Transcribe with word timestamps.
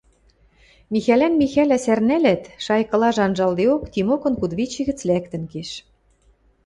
Михӓлӓн 0.91 1.33
Михӓлӓ 1.41 1.77
сӓрнӓлят, 1.85 2.43
шайыкылажы 2.65 3.21
анжалдеок, 3.27 3.83
Тимокын 3.91 4.33
кудывичӹ 4.39 4.81
гӹц 4.87 4.99
лӓктӹн 5.09 5.43
кеш. 5.51 5.69